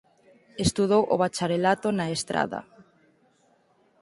[0.65, 2.59] Estudou o Bacharelato na Estrada.